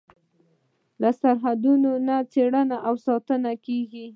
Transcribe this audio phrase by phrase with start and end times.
[1.01, 4.05] له سرحدونو نه څارنه او ساتنه کیږي.